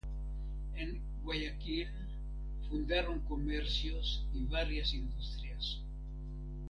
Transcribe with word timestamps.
En 0.73 0.99
Guayaquil 1.21 1.87
fundaron 2.67 3.19
comercios 3.19 4.25
y 4.33 4.45
varias 4.45 4.95
industrias. 4.95 5.77